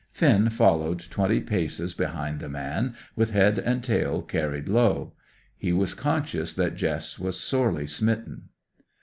[0.11, 5.13] Finn followed, twenty paces behind the man, with head and tail carried low.
[5.55, 8.45] He was conscious that Jess was sorely smitten.